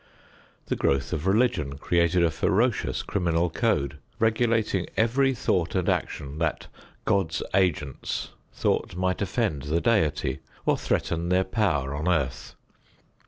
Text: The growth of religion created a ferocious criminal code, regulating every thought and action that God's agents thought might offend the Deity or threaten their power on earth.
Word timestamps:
The 0.65 0.75
growth 0.75 1.13
of 1.13 1.27
religion 1.27 1.77
created 1.77 2.23
a 2.23 2.31
ferocious 2.31 3.03
criminal 3.03 3.51
code, 3.51 3.99
regulating 4.17 4.87
every 4.97 5.35
thought 5.35 5.75
and 5.75 5.87
action 5.87 6.39
that 6.39 6.65
God's 7.05 7.43
agents 7.53 8.29
thought 8.51 8.95
might 8.95 9.21
offend 9.21 9.61
the 9.61 9.79
Deity 9.79 10.39
or 10.65 10.75
threaten 10.75 11.29
their 11.29 11.43
power 11.43 11.93
on 11.93 12.07
earth. 12.07 12.55